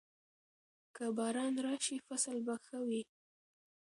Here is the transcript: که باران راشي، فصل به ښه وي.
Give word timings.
که 0.95 1.05
باران 1.17 1.53
راشي، 1.65 1.97
فصل 2.07 2.37
به 2.45 2.55
ښه 2.65 2.79
وي. 2.87 3.01